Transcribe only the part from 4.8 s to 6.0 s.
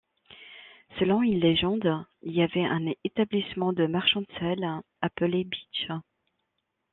appelé Bytch.